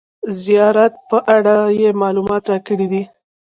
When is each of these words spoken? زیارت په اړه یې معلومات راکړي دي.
زیارت 0.41 0.93
په 1.09 1.17
اړه 1.35 1.55
یې 1.79 1.89
معلومات 2.01 2.43
راکړي 2.51 2.87
دي. 2.91 3.01